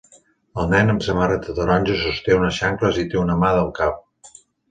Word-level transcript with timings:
El 0.61 0.69
nen 0.69 0.87
amb 0.93 1.03
samarreta 1.07 1.53
taronja 1.59 1.99
sosté 2.05 2.35
unes 2.37 2.57
xancles 2.63 2.99
i 3.05 3.07
té 3.11 3.21
una 3.27 3.39
mà 3.45 3.53
al 3.61 3.73
cap. 3.83 4.35